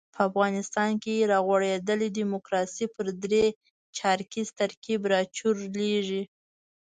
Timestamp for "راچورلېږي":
5.11-6.23